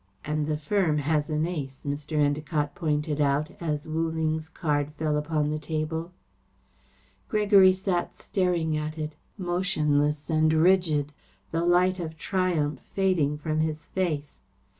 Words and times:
"And 0.25 0.47
the 0.47 0.57
firm 0.57 0.97
has 0.97 1.29
an 1.29 1.45
ace," 1.45 1.85
Mr. 1.87 2.17
Endacott 2.17 2.73
pointed 2.73 3.21
out, 3.21 3.51
as 3.61 3.87
Wu 3.87 4.09
Ling's 4.09 4.49
card 4.49 4.91
fell 4.93 5.15
upon 5.15 5.51
the 5.51 5.59
table. 5.59 6.11
Gregory 7.29 7.71
sat 7.71 8.15
staring 8.15 8.75
at 8.75 8.97
it, 8.97 9.13
motionless 9.37 10.27
and 10.27 10.51
rigid, 10.53 11.11
the 11.51 11.63
light 11.63 11.99
of 11.99 12.17
triumph 12.17 12.79
fading 12.95 13.37
from 13.37 13.59
his 13.59 13.89
face. 13.89 14.39